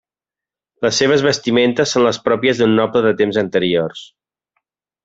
Les 0.85 0.95
seves 1.01 1.25
vestimentes 1.27 1.93
són 1.97 2.07
les 2.09 2.21
pròpies 2.29 2.63
d'un 2.63 2.75
noble 2.81 3.07
de 3.09 3.13
temps 3.21 3.43
anteriors. 3.45 4.07